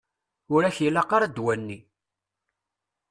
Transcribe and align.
Ur 0.55 0.61
ak-ilaq 0.63 1.09
ara 1.15 1.29
ddwa-nni. 1.31 1.79